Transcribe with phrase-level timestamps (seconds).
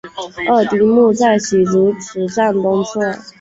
[0.49, 2.99] 二丁目在洗足池站东侧。